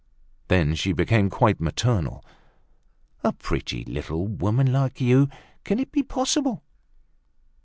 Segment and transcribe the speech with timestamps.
[0.47, 2.25] Then she became quite maternal.
[3.23, 5.29] "A pretty little woman like you!
[5.63, 6.63] Can it be possible?